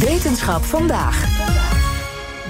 Wetenschap 0.00 0.62
vandaag. 0.62 1.28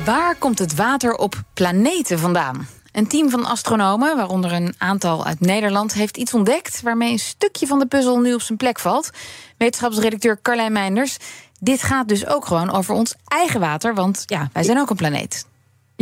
Waar 0.05 0.35
komt 0.35 0.59
het 0.59 0.75
water 0.75 1.15
op 1.15 1.43
planeten 1.55 2.19
vandaan? 2.19 2.67
Een 2.93 3.07
team 3.07 3.31
van 3.31 3.45
astronomen, 3.45 4.17
waaronder 4.17 4.53
een 4.53 4.75
aantal 4.79 5.25
uit 5.25 5.41
Nederland, 5.41 5.93
heeft 5.93 6.17
iets 6.17 6.35
ontdekt 6.35 6.83
waarmee 6.83 7.13
een 7.13 7.19
stukje 7.19 7.67
van 7.67 7.79
de 7.79 7.87
puzzel 7.87 8.19
nu 8.19 8.35
op 8.35 8.41
zijn 8.41 8.59
plek 8.59 8.79
valt. 8.79 9.11
Wetenschapsredacteur 9.57 10.39
Carlijn 10.43 10.73
Meinders. 10.73 11.17
Dit 11.61 11.83
gaat 11.83 12.09
dus 12.09 12.27
ook 12.27 12.47
gewoon 12.47 12.71
over 12.71 12.95
ons 12.95 13.15
eigen 13.27 13.61
water, 13.61 13.95
want 13.95 14.23
ja, 14.27 14.49
wij 14.53 14.63
zijn 14.63 14.79
ook 14.79 14.91
een 14.91 14.97
planeet. 14.97 15.47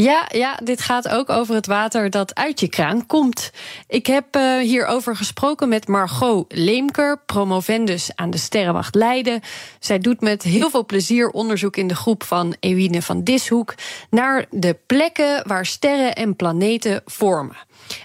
Ja, 0.00 0.28
ja, 0.32 0.58
dit 0.64 0.80
gaat 0.80 1.08
ook 1.08 1.30
over 1.30 1.54
het 1.54 1.66
water 1.66 2.10
dat 2.10 2.34
uit 2.34 2.60
je 2.60 2.68
kraan 2.68 3.06
komt. 3.06 3.50
Ik 3.86 4.06
heb 4.06 4.36
uh, 4.36 4.58
hierover 4.58 5.16
gesproken 5.16 5.68
met 5.68 5.88
Margot 5.88 6.44
Leemker, 6.48 7.22
promovendus 7.26 8.10
aan 8.14 8.30
de 8.30 8.38
Sterrenwacht 8.38 8.95
Leiden. 8.95 9.40
Zij 9.78 9.98
doet 9.98 10.20
met 10.20 10.42
heel 10.42 10.70
veel 10.70 10.86
plezier 10.86 11.30
onderzoek 11.30 11.76
in 11.76 11.88
de 11.88 11.95
groep 11.95 12.22
van 12.22 12.54
Ewine 12.60 13.02
van 13.02 13.24
Dishoek 13.24 13.74
naar 14.10 14.46
de 14.50 14.76
plekken 14.87 15.48
waar 15.48 15.66
sterren 15.66 16.15
en 16.15 16.37
planeten 16.37 17.02
vormen. 17.04 17.56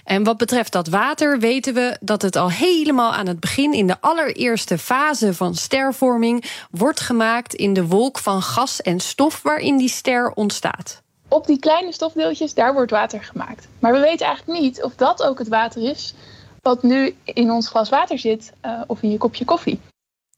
En 0.04 0.24
wat 0.24 0.36
betreft 0.36 0.72
dat 0.72 0.88
water 0.88 1.38
weten 1.38 1.74
we 1.74 1.96
dat 2.00 2.22
het 2.22 2.36
al 2.36 2.50
helemaal 2.50 3.12
aan 3.12 3.26
het 3.26 3.40
begin, 3.40 3.72
in 3.72 3.86
de 3.86 4.00
allereerste 4.00 4.78
fase 4.78 5.34
van 5.34 5.54
stervorming, 5.54 6.44
wordt 6.70 7.00
gemaakt 7.00 7.54
in 7.54 7.72
de 7.72 7.86
wolk 7.86 8.18
van 8.18 8.42
gas 8.42 8.82
en 8.82 9.00
stof 9.00 9.42
waarin 9.42 9.76
die 9.76 9.88
ster 9.88 10.30
ontstaat 10.30 11.02
op 11.28 11.46
die 11.46 11.58
kleine 11.58 11.92
stofdeeltjes, 11.92 12.54
daar 12.54 12.74
wordt 12.74 12.90
water 12.90 13.24
gemaakt. 13.24 13.68
Maar 13.78 13.92
we 13.92 13.98
weten 13.98 14.26
eigenlijk 14.26 14.60
niet 14.60 14.82
of 14.82 14.94
dat 14.94 15.22
ook 15.22 15.38
het 15.38 15.48
water 15.48 15.90
is 15.90 16.14
wat 16.62 16.82
nu 16.82 17.16
in 17.24 17.50
ons 17.50 17.68
glas 17.68 17.88
water 17.88 18.18
zit 18.18 18.52
uh, 18.66 18.80
of 18.86 19.02
in 19.02 19.10
je 19.10 19.18
kopje 19.18 19.44
koffie. 19.44 19.80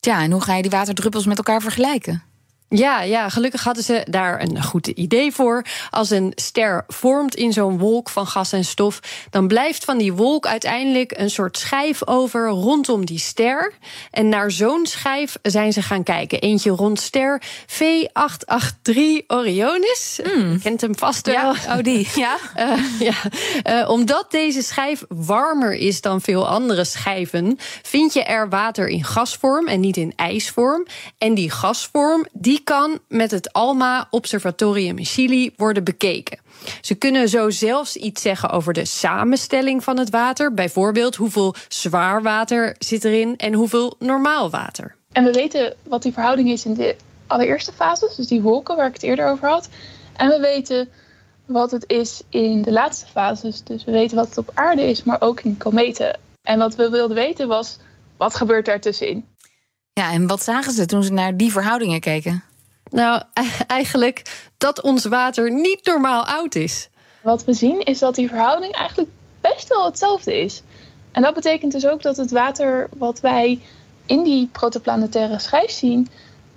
Ja, 0.01 0.23
en 0.23 0.31
hoe 0.31 0.43
ga 0.43 0.55
je 0.55 0.63
die 0.63 0.71
waterdruppels 0.71 1.27
met 1.27 1.37
elkaar 1.37 1.61
vergelijken? 1.61 2.23
Ja, 2.69 3.03
ja, 3.03 3.29
gelukkig 3.29 3.65
hadden 3.65 3.85
ze 3.85 4.07
daar 4.11 4.43
een 4.43 4.63
goed 4.63 4.87
idee 4.87 5.33
voor. 5.33 5.65
Als 5.91 6.11
een 6.11 6.33
ster 6.35 6.85
vormt 6.89 7.35
in 7.35 7.53
zo'n 7.53 7.79
wolk 7.79 8.09
van 8.09 8.27
gas 8.27 8.53
en 8.53 8.65
stof, 8.65 9.01
dan 9.31 9.49
blijft 9.49 9.85
van 9.85 9.99
die 9.99 10.13
wolk 10.13 10.47
uiteindelijk 10.47 11.13
een 11.17 11.31
soort 11.31 11.59
schijf 11.59 12.07
over 12.07 12.49
rondom 12.49 13.05
die 13.05 13.19
ster. 13.19 13.73
En 14.11 14.29
naar 14.29 14.51
zo'n 14.51 14.87
schijf 14.87 15.37
zijn 15.43 15.73
ze 15.73 15.83
gaan 15.83 16.03
kijken. 16.03 16.41
Eentje 16.41 16.71
rond 16.71 17.01
ster 17.01 17.43
V883 17.67 19.27
Orionis. 19.27 20.21
Mm. 20.25 20.53
Je 20.53 20.59
kent 20.63 20.81
hem 20.81 20.99
vast 20.99 21.27
wel. 21.27 21.55
Ja, 21.55 21.77
oh 21.77 21.83
die. 21.83 22.09
Ja. 22.17 22.37
Uh, 22.59 23.01
ja. 23.01 23.15
Uh, 23.83 23.91
omdat 23.91 24.31
deze 24.31 24.63
schijf 24.63 25.05
warmer 25.09 25.73
is 25.73 26.01
dan 26.01 26.21
veel 26.21 26.49
andere 26.49 26.85
schijven, 26.85 27.59
vind 27.83 28.13
je 28.13 28.23
er 28.23 28.49
water 28.49 28.89
in 28.89 29.05
gasvorm 29.05 29.67
en 29.67 29.81
niet 29.81 29.97
in 29.97 30.13
ijsvorm. 30.17 30.87
En 31.19 31.35
die 31.35 31.51
gasvorm, 31.51 32.27
die 32.33 32.56
die 32.57 32.65
kan 32.65 32.99
met 33.09 33.31
het 33.31 33.53
ALMA 33.53 34.07
Observatorium 34.11 34.99
in 34.99 35.05
Chili 35.05 35.53
worden 35.57 35.85
bekeken. 35.85 36.39
Ze 36.81 36.95
kunnen 36.95 37.29
zo 37.29 37.51
zelfs 37.51 37.97
iets 37.97 38.23
zeggen 38.23 38.51
over 38.51 38.73
de 38.73 38.85
samenstelling 38.85 39.85
van 39.85 39.99
het 39.99 40.11
water. 40.11 40.55
Bijvoorbeeld 40.55 41.17
hoeveel 41.17 41.55
zwaar 41.69 42.23
water 42.23 42.75
zit 42.79 43.05
erin 43.05 43.37
en 43.37 43.53
hoeveel 43.53 43.95
normaal 43.99 44.51
water. 44.51 44.95
En 45.13 45.25
we 45.25 45.33
weten 45.33 45.75
wat 45.83 46.03
die 46.03 46.13
verhouding 46.13 46.51
is 46.51 46.65
in 46.65 46.75
de 46.75 46.97
allereerste 47.27 47.73
fases, 47.73 48.15
dus 48.15 48.27
die 48.27 48.43
wolken 48.43 48.77
waar 48.77 48.87
ik 48.87 48.95
het 48.95 49.03
eerder 49.03 49.29
over 49.29 49.49
had. 49.49 49.69
En 50.17 50.29
we 50.29 50.41
weten 50.41 50.89
wat 51.47 51.71
het 51.71 51.85
is 51.87 52.23
in 52.29 52.63
de 52.63 52.73
laatste 52.73 53.07
fases. 53.07 53.63
Dus 53.63 53.85
we 53.85 53.93
weten 53.93 54.17
wat 54.17 54.29
het 54.29 54.39
op 54.39 54.51
aarde 54.55 54.83
is, 54.83 55.03
maar 55.03 55.21
ook 55.21 55.41
in 55.41 55.57
kometen. 55.57 56.19
En 56.43 56.59
wat 56.59 56.75
we 56.75 56.91
wilden 56.91 57.17
weten 57.17 57.49
was, 57.49 57.79
wat 58.17 58.35
gebeurt 58.35 58.69
er 58.69 58.81
tussenin? 58.81 59.25
Ja, 60.01 60.13
en 60.13 60.27
wat 60.27 60.43
zagen 60.43 60.73
ze 60.73 60.87
toen 60.87 61.03
ze 61.03 61.13
naar 61.13 61.37
die 61.37 61.53
verhoudingen 61.53 62.01
keken? 62.01 62.43
Nou, 62.91 63.23
eigenlijk 63.67 64.49
dat 64.59 64.83
ons 64.83 65.05
water 65.05 65.53
niet 65.53 65.85
normaal 65.85 66.27
oud 66.27 66.55
is. 66.55 66.89
Wat 67.23 67.45
we 67.45 67.53
zien 67.53 67.81
is 67.81 67.99
dat 67.99 68.15
die 68.15 68.29
verhouding 68.29 68.75
eigenlijk 68.75 69.11
best 69.41 69.69
wel 69.69 69.85
hetzelfde 69.85 70.41
is. 70.41 70.63
En 71.13 71.23
dat 71.23 71.35
betekent 71.35 71.73
dus 71.73 71.87
ook 71.87 72.03
dat 72.03 72.17
het 72.17 72.31
water 72.31 72.89
wat 72.97 73.21
wij 73.21 73.61
in 74.07 74.23
die 74.23 74.49
protoplanetaire 74.53 75.39
schijf 75.39 75.71
zien, 75.71 76.09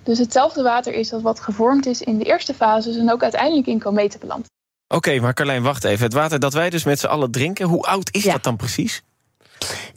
dus 0.02 0.18
hetzelfde 0.18 0.62
water 0.62 0.94
is 0.94 1.12
als 1.12 1.22
wat 1.22 1.40
gevormd 1.40 1.86
is 1.86 2.00
in 2.00 2.18
de 2.18 2.24
eerste 2.24 2.54
fases 2.54 2.96
en 2.96 3.12
ook 3.12 3.22
uiteindelijk 3.22 3.66
in 3.66 3.78
kometen 3.78 4.20
belandt. 4.20 4.48
Oké, 4.94 5.20
maar 5.20 5.34
Carlijn, 5.34 5.62
wacht 5.62 5.84
even. 5.84 6.04
Het 6.04 6.14
water 6.14 6.38
dat 6.38 6.52
wij 6.52 6.70
dus 6.70 6.84
met 6.84 6.98
z'n 6.98 7.06
allen 7.06 7.30
drinken, 7.30 7.66
hoe 7.66 7.82
oud 7.82 8.14
is 8.14 8.24
dat 8.24 8.42
dan 8.42 8.56
precies? 8.56 9.02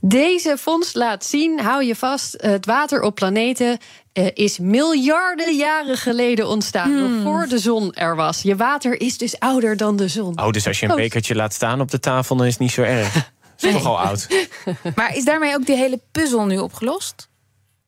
Deze 0.02 0.58
fonds 0.58 0.94
laat 0.94 1.26
zien, 1.26 1.60
hou 1.60 1.84
je 1.84 1.96
vast, 1.96 2.36
het 2.38 2.66
water 2.66 3.02
op 3.02 3.16
planeten 3.16 3.78
uh, 4.14 4.28
is 4.34 4.60
miljarden 4.60 5.56
jaren 5.56 5.98
geleden 5.98 6.48
ontstaan. 6.48 6.92
Hmm. 6.92 7.24
Nog 7.24 7.24
voor 7.24 7.48
de 7.48 7.60
zon 7.60 7.94
er 7.94 8.16
was. 8.16 8.42
Je 8.42 8.56
water 8.56 9.02
is 9.02 9.18
dus 9.18 9.40
ouder 9.40 9.78
dan 9.78 9.96
de 9.96 10.08
zon. 10.08 10.40
Oh, 10.40 10.50
dus 10.50 10.68
als 10.68 10.80
je 10.80 10.90
een 10.90 10.96
bekertje 10.96 11.36
laat 11.36 11.54
staan 11.54 11.82
op 11.82 11.92
de 11.92 12.00
tafel, 12.00 12.36
dan 12.36 12.46
is 12.46 12.52
het 12.52 12.62
niet 12.62 12.72
zo 12.72 12.82
erg. 12.82 13.14
Het 13.14 13.24
is 13.70 13.74
nogal 13.74 14.00
oud. 14.00 14.28
Maar 14.96 15.16
is 15.16 15.26
daarmee 15.26 15.56
ook 15.56 15.66
die 15.66 15.76
hele 15.76 16.00
puzzel 16.12 16.46
nu 16.46 16.58
opgelost? 16.58 17.32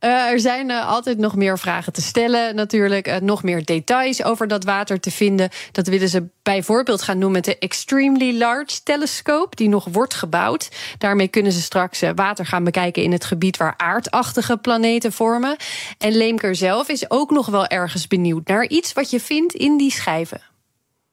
Uh, 0.06 0.12
er 0.12 0.40
zijn 0.40 0.70
uh, 0.70 0.88
altijd 0.88 1.18
nog 1.18 1.36
meer 1.36 1.60
vragen 1.60 1.94
te 1.94 2.02
stellen, 2.02 2.56
natuurlijk. 2.56 3.08
Uh, 3.08 3.16
nog 3.18 3.44
meer 3.44 3.66
details 3.66 4.24
over 4.24 4.48
dat 4.48 4.64
water 4.64 5.00
te 5.00 5.12
vinden. 5.12 5.50
Dat 5.72 5.88
willen 5.88 6.10
ze 6.10 6.28
bijvoorbeeld 6.44 7.02
gaan 7.02 7.20
doen 7.20 7.32
met 7.32 7.46
de 7.46 7.58
Extremely 7.58 8.38
Large 8.38 8.84
Telescope, 8.84 9.56
die 9.56 9.70
nog 9.70 9.88
wordt 9.92 10.14
gebouwd. 10.14 10.70
Daarmee 10.98 11.28
kunnen 11.28 11.52
ze 11.52 11.62
straks 11.62 12.04
water 12.16 12.46
gaan 12.46 12.64
bekijken 12.64 13.04
in 13.04 13.12
het 13.12 13.26
gebied 13.26 13.58
waar 13.58 13.74
aardachtige 13.78 14.58
planeten 14.58 15.12
vormen. 15.12 15.56
En 15.98 16.16
Leemker 16.16 16.56
zelf 16.56 16.90
is 16.90 17.12
ook 17.12 17.32
nog 17.32 17.46
wel 17.46 17.68
ergens 17.68 18.08
benieuwd 18.08 18.48
naar 18.48 18.68
iets 18.68 18.94
wat 18.94 19.10
je 19.10 19.20
vindt 19.20 19.54
in 19.54 19.78
die 19.78 19.92
schijven. 19.92 20.42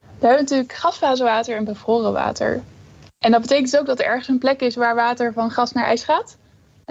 We 0.01 0.27
hebben 0.27 0.43
natuurlijk 0.43 0.73
gasfasewater 0.73 1.57
en 1.57 1.65
bevroren 1.65 2.13
water. 2.13 2.63
En 3.19 3.31
dat 3.31 3.41
betekent 3.41 3.71
dus 3.71 3.81
ook 3.81 3.87
dat 3.87 3.99
er 3.99 4.07
ergens 4.07 4.29
een 4.29 4.39
plek 4.39 4.61
is 4.61 4.75
waar 4.75 4.95
water 4.95 5.33
van 5.33 5.51
gas 5.51 5.73
naar 5.73 5.85
ijs 5.85 6.05
gaat. 6.05 6.37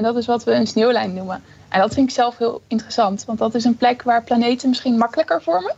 En 0.02 0.08
dat 0.08 0.18
is 0.18 0.26
wat 0.26 0.44
we 0.44 0.52
een 0.52 0.68
sneeuwlijn 0.68 1.14
noemen. 1.14 1.44
En 1.70 1.80
dat 1.80 1.94
vind 1.94 2.10
ik 2.10 2.16
zelf 2.16 2.38
heel 2.38 2.62
interessant, 2.68 3.26
want 3.26 3.40
dat 3.40 3.56
is 3.56 3.64
een 3.64 3.78
plek 3.78 4.02
waar 4.02 4.24
planeten 4.24 4.70
misschien 4.70 4.98
makkelijker 4.98 5.42
vormen. 5.42 5.76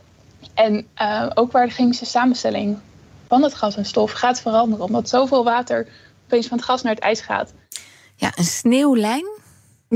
En 0.54 0.86
uh, 0.98 1.30
ook 1.34 1.52
waar 1.52 1.66
de 1.66 1.72
chemische 1.72 2.04
samenstelling 2.04 2.78
van 3.28 3.42
het 3.42 3.54
gas 3.54 3.76
en 3.76 3.84
stof 3.84 4.12
gaat 4.12 4.40
veranderen, 4.40 4.84
omdat 4.84 5.08
zoveel 5.08 5.44
water 5.44 5.86
opeens 6.24 6.46
van 6.46 6.56
het 6.56 6.66
gas 6.66 6.82
naar 6.82 6.94
het 6.94 7.02
ijs 7.02 7.20
gaat. 7.20 7.52
Ja, 8.16 8.32
een 8.34 8.44
sneeuwlijn 8.44 9.26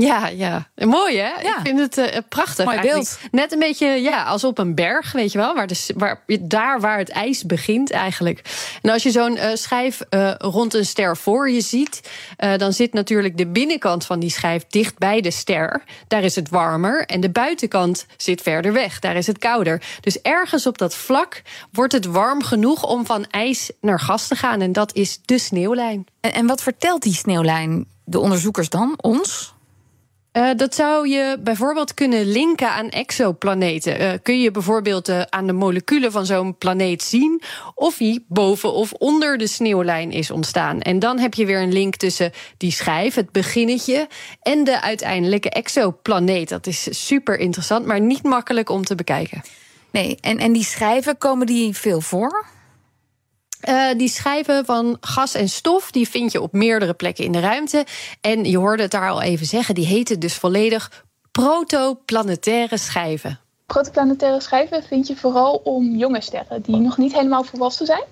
ja, 0.01 0.27
ja. 0.27 0.67
Mooi 0.75 1.17
hè? 1.17 1.41
Ik 1.41 1.57
vind 1.63 1.79
het 1.79 1.97
uh, 1.97 2.17
prachtig. 2.29 2.65
Mooi 2.65 2.81
beeld. 2.81 3.19
Net 3.31 3.51
een 3.51 3.59
beetje 3.59 3.87
ja, 3.87 4.23
als 4.23 4.43
op 4.43 4.57
een 4.57 4.75
berg, 4.75 5.11
weet 5.11 5.31
je 5.31 5.37
wel. 5.37 5.55
Waar 5.55 5.67
de, 5.67 5.93
waar, 5.95 6.23
daar 6.39 6.79
waar 6.79 6.97
het 6.97 7.09
ijs 7.09 7.45
begint 7.45 7.91
eigenlijk. 7.91 8.41
En 8.81 8.89
als 8.89 9.03
je 9.03 9.11
zo'n 9.11 9.35
uh, 9.35 9.45
schijf 9.53 10.01
uh, 10.09 10.31
rond 10.37 10.73
een 10.73 10.85
ster 10.85 11.17
voor 11.17 11.49
je 11.49 11.61
ziet... 11.61 12.09
dan 12.57 12.73
zit 12.73 12.93
natuurlijk 12.93 13.37
de 13.37 13.47
binnenkant 13.47 14.05
van 14.05 14.19
die 14.19 14.29
schijf 14.29 14.65
dicht 14.67 14.97
bij 14.97 15.21
de 15.21 15.31
ster. 15.31 15.83
Daar 16.07 16.23
is 16.23 16.35
het 16.35 16.49
warmer. 16.49 17.05
En 17.05 17.19
de 17.19 17.29
buitenkant 17.29 18.05
zit 18.17 18.41
verder 18.41 18.73
weg. 18.73 18.99
Daar 18.99 19.15
is 19.15 19.27
het 19.27 19.37
kouder. 19.37 19.81
Dus 20.01 20.21
ergens 20.21 20.67
op 20.67 20.77
dat 20.77 20.95
vlak 20.95 21.41
wordt 21.71 21.93
het 21.93 22.05
warm 22.05 22.43
genoeg... 22.43 22.83
om 22.83 23.05
van 23.05 23.25
ijs 23.25 23.71
naar 23.81 23.99
gas 23.99 24.27
te 24.27 24.35
gaan. 24.35 24.61
En 24.61 24.71
dat 24.71 24.93
is 24.93 25.19
de 25.25 25.37
sneeuwlijn. 25.37 26.05
En, 26.21 26.33
en 26.33 26.47
wat 26.47 26.61
vertelt 26.61 27.01
die 27.01 27.13
sneeuwlijn 27.13 27.85
de 28.05 28.19
onderzoekers 28.19 28.69
dan, 28.69 28.93
ons? 29.01 29.53
Uh, 30.33 30.49
dat 30.55 30.75
zou 30.75 31.07
je 31.07 31.37
bijvoorbeeld 31.39 31.93
kunnen 31.93 32.25
linken 32.25 32.69
aan 32.69 32.89
exoplaneten. 32.89 34.01
Uh, 34.01 34.11
kun 34.23 34.41
je 34.41 34.51
bijvoorbeeld 34.51 35.09
uh, 35.09 35.21
aan 35.21 35.47
de 35.47 35.53
moleculen 35.53 36.11
van 36.11 36.25
zo'n 36.25 36.57
planeet 36.57 37.03
zien 37.03 37.41
of 37.75 37.97
die 37.97 38.25
boven 38.27 38.73
of 38.73 38.93
onder 38.93 39.37
de 39.37 39.47
sneeuwlijn 39.47 40.11
is 40.11 40.31
ontstaan. 40.31 40.81
En 40.81 40.99
dan 40.99 41.19
heb 41.19 41.33
je 41.33 41.45
weer 41.45 41.61
een 41.61 41.73
link 41.73 41.95
tussen 41.95 42.31
die 42.57 42.71
schijf, 42.71 43.15
het 43.15 43.31
beginnetje, 43.31 44.07
en 44.41 44.63
de 44.63 44.81
uiteindelijke 44.81 45.49
exoplaneet. 45.49 46.49
Dat 46.49 46.67
is 46.67 47.05
super 47.07 47.39
interessant, 47.39 47.85
maar 47.85 48.01
niet 48.01 48.23
makkelijk 48.23 48.69
om 48.69 48.83
te 48.83 48.95
bekijken. 48.95 49.41
Nee, 49.91 50.17
en, 50.21 50.37
en 50.37 50.51
die 50.51 50.63
schijven, 50.63 51.17
komen 51.17 51.45
die 51.45 51.77
veel 51.77 52.01
voor? 52.01 52.45
Uh, 53.67 53.89
die 53.97 54.09
schijven 54.09 54.65
van 54.65 54.97
gas 55.01 55.33
en 55.33 55.49
stof 55.49 55.91
die 55.91 56.09
vind 56.09 56.31
je 56.31 56.41
op 56.41 56.53
meerdere 56.53 56.93
plekken 56.93 57.23
in 57.23 57.31
de 57.31 57.39
ruimte. 57.39 57.85
En 58.21 58.45
je 58.45 58.57
hoorde 58.57 58.81
het 58.81 58.91
daar 58.91 59.09
al 59.09 59.21
even 59.21 59.45
zeggen, 59.45 59.75
die 59.75 59.85
heten 59.85 60.19
dus 60.19 60.33
volledig 60.33 61.05
protoplanetaire 61.31 62.77
schijven. 62.77 63.39
Protoplanetaire 63.65 64.41
schijven 64.41 64.83
vind 64.83 65.07
je 65.07 65.15
vooral 65.15 65.61
om 65.63 65.95
jonge 65.95 66.21
sterren 66.21 66.61
die 66.61 66.75
nog 66.75 66.97
niet 66.97 67.13
helemaal 67.13 67.43
volwassen 67.43 67.85
zijn. 67.85 68.03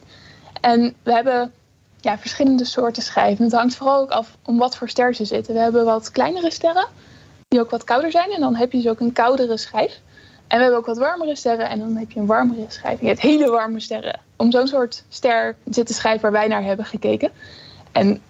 En 0.61 0.95
we 1.03 1.13
hebben 1.13 1.53
ja, 2.01 2.17
verschillende 2.17 2.65
soorten 2.65 3.03
schijven. 3.03 3.44
Het 3.44 3.53
hangt 3.53 3.75
vooral 3.75 4.01
ook 4.01 4.11
af 4.11 4.38
om 4.44 4.57
wat 4.57 4.77
voor 4.77 4.89
ster 4.89 5.15
ze 5.15 5.25
zitten. 5.25 5.53
We 5.53 5.59
hebben 5.59 5.85
wat 5.85 6.11
kleinere 6.11 6.51
sterren 6.51 6.88
die 7.47 7.59
ook 7.59 7.69
wat 7.69 7.83
kouder 7.83 8.11
zijn. 8.11 8.31
En 8.31 8.39
dan 8.39 8.55
heb 8.55 8.71
je 8.71 8.77
dus 8.77 8.91
ook 8.91 8.99
een 8.99 9.13
koudere 9.13 9.57
schijf. 9.57 9.99
En 10.47 10.57
we 10.57 10.63
hebben 10.63 10.79
ook 10.79 10.85
wat 10.85 10.97
warmere 10.97 11.35
sterren 11.35 11.69
en 11.69 11.79
dan 11.79 11.95
heb 11.95 12.11
je 12.11 12.19
een 12.19 12.25
warmere 12.25 12.65
schijf. 12.67 13.01
Je 13.01 13.07
hebt 13.07 13.19
hele 13.19 13.49
warme 13.49 13.79
sterren. 13.79 14.19
Om 14.38 14.51
zo'n 14.51 14.68
soort 14.68 15.04
ster 15.10 15.56
zit 15.69 15.88
de 15.88 15.94
schijf 15.94 16.22
waar 16.22 16.31
wij 16.31 16.48
naar 16.48 16.63
hebben 16.63 16.86
gekeken. 16.86 17.31
En 17.92 18.22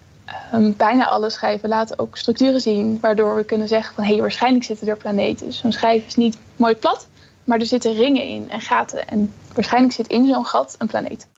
um, 0.54 0.76
bijna 0.76 1.06
alle 1.06 1.30
schijven 1.30 1.68
laten 1.68 1.98
ook 1.98 2.16
structuren 2.16 2.60
zien... 2.60 2.98
waardoor 3.00 3.36
we 3.36 3.44
kunnen 3.44 3.68
zeggen 3.68 3.94
van... 3.94 4.04
hé, 4.04 4.12
hey, 4.12 4.20
waarschijnlijk 4.20 4.64
zitten 4.64 4.88
er 4.88 4.96
planeten. 4.96 5.52
Zo'n 5.52 5.72
schijf 5.72 6.06
is 6.06 6.14
niet 6.14 6.38
mooi 6.56 6.74
plat, 6.74 7.08
maar 7.44 7.58
er 7.58 7.66
zitten 7.66 7.94
ringen 7.94 8.24
in 8.24 8.50
en 8.50 8.60
gaten. 8.60 9.08
En 9.08 9.32
waarschijnlijk 9.54 9.94
zit 9.94 10.06
in 10.06 10.26
zo'n 10.26 10.46
gat 10.46 10.74
een 10.78 10.86
planeet. 10.86 11.28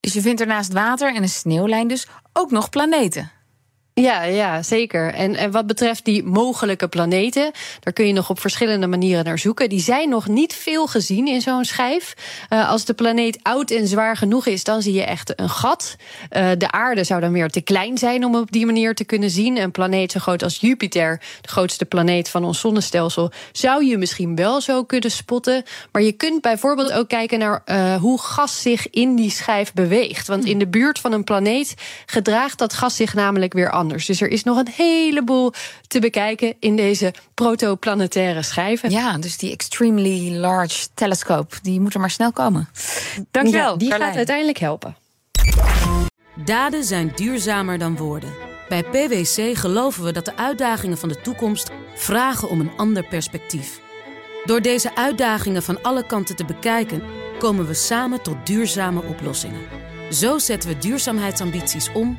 Dus 0.00 0.12
je 0.12 0.20
vindt 0.20 0.40
er 0.40 0.46
naast 0.46 0.72
water 0.72 1.14
en 1.14 1.22
een 1.22 1.28
sneeuwlijn 1.28 1.88
dus 1.88 2.06
ook 2.32 2.50
nog 2.50 2.68
planeten. 2.68 3.30
Ja, 4.00 4.22
ja, 4.22 4.62
zeker. 4.62 5.14
En, 5.14 5.34
en 5.34 5.50
wat 5.50 5.66
betreft 5.66 6.04
die 6.04 6.24
mogelijke 6.24 6.88
planeten, 6.88 7.50
daar 7.80 7.92
kun 7.92 8.06
je 8.06 8.12
nog 8.12 8.30
op 8.30 8.40
verschillende 8.40 8.86
manieren 8.86 9.24
naar 9.24 9.38
zoeken. 9.38 9.68
Die 9.68 9.80
zijn 9.80 10.08
nog 10.08 10.28
niet 10.28 10.54
veel 10.54 10.86
gezien 10.86 11.28
in 11.28 11.40
zo'n 11.40 11.64
schijf. 11.64 12.14
Uh, 12.50 12.70
als 12.70 12.84
de 12.84 12.94
planeet 12.94 13.38
oud 13.42 13.70
en 13.70 13.86
zwaar 13.86 14.16
genoeg 14.16 14.46
is, 14.46 14.64
dan 14.64 14.82
zie 14.82 14.92
je 14.92 15.02
echt 15.02 15.40
een 15.40 15.48
gat. 15.48 15.96
Uh, 16.36 16.50
de 16.58 16.70
aarde 16.70 17.04
zou 17.04 17.20
dan 17.20 17.32
weer 17.32 17.48
te 17.48 17.60
klein 17.60 17.98
zijn 17.98 18.24
om 18.24 18.36
op 18.36 18.52
die 18.52 18.66
manier 18.66 18.94
te 18.94 19.04
kunnen 19.04 19.30
zien. 19.30 19.56
Een 19.56 19.70
planeet 19.70 20.12
zo 20.12 20.20
groot 20.20 20.42
als 20.42 20.58
Jupiter, 20.60 21.20
de 21.40 21.48
grootste 21.48 21.84
planeet 21.84 22.28
van 22.28 22.44
ons 22.44 22.60
zonnestelsel, 22.60 23.30
zou 23.52 23.84
je 23.84 23.96
misschien 23.96 24.36
wel 24.36 24.60
zo 24.60 24.84
kunnen 24.84 25.10
spotten. 25.10 25.62
Maar 25.92 26.02
je 26.02 26.12
kunt 26.12 26.40
bijvoorbeeld 26.40 26.92
ook 26.92 27.08
kijken 27.08 27.38
naar 27.38 27.62
uh, 27.66 27.96
hoe 27.96 28.20
gas 28.20 28.62
zich 28.62 28.90
in 28.90 29.16
die 29.16 29.30
schijf 29.30 29.72
beweegt. 29.72 30.26
Want 30.26 30.44
in 30.44 30.58
de 30.58 30.68
buurt 30.68 30.98
van 30.98 31.12
een 31.12 31.24
planeet 31.24 31.74
gedraagt 32.06 32.58
dat 32.58 32.74
gas 32.74 32.96
zich 32.96 33.14
namelijk 33.14 33.52
weer 33.52 33.70
anders. 33.88 34.06
Dus 34.06 34.20
er 34.20 34.28
is 34.28 34.44
nog 34.44 34.58
een 34.58 34.68
heleboel 34.76 35.52
te 35.86 36.00
bekijken 36.00 36.54
in 36.58 36.76
deze 36.76 37.14
protoplanetaire 37.34 38.42
schijven. 38.42 38.90
Ja, 38.90 39.18
dus 39.18 39.36
die 39.36 39.52
Extremely 39.52 40.36
Large 40.36 40.86
Telescope, 40.94 41.56
die 41.62 41.80
moet 41.80 41.94
er 41.94 42.00
maar 42.00 42.10
snel 42.10 42.32
komen. 42.32 42.68
Dankjewel. 43.30 43.72
Ja, 43.72 43.76
die 43.76 43.88
Carlijn. 43.88 44.08
gaat 44.08 44.18
uiteindelijk 44.18 44.58
helpen. 44.58 44.96
Daden 46.44 46.84
zijn 46.84 47.12
duurzamer 47.14 47.78
dan 47.78 47.96
woorden. 47.96 48.32
Bij 48.68 48.82
PwC 48.82 49.56
geloven 49.58 50.04
we 50.04 50.12
dat 50.12 50.24
de 50.24 50.36
uitdagingen 50.36 50.98
van 50.98 51.08
de 51.08 51.20
toekomst 51.20 51.70
vragen 51.94 52.48
om 52.48 52.60
een 52.60 52.72
ander 52.76 53.04
perspectief. 53.04 53.80
Door 54.44 54.60
deze 54.60 54.96
uitdagingen 54.96 55.62
van 55.62 55.82
alle 55.82 56.06
kanten 56.06 56.36
te 56.36 56.44
bekijken, 56.44 57.02
komen 57.38 57.66
we 57.66 57.74
samen 57.74 58.22
tot 58.22 58.46
duurzame 58.46 59.02
oplossingen. 59.02 59.60
Zo 60.10 60.38
zetten 60.38 60.70
we 60.70 60.78
duurzaamheidsambities 60.78 61.92
om 61.92 62.18